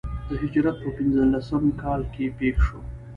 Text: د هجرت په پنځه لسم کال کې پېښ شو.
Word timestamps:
د 0.29 0.31
هجرت 0.41 0.75
په 0.83 0.89
پنځه 0.97 1.23
لسم 1.33 1.63
کال 1.81 2.01
کې 2.13 2.25
پېښ 2.37 2.55
شو. 2.65 2.79